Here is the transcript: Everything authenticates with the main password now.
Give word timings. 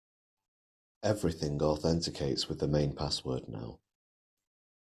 Everything 1.03 1.61
authenticates 1.61 2.47
with 2.49 2.57
the 2.59 2.67
main 2.67 2.95
password 2.95 3.47
now. 3.47 3.79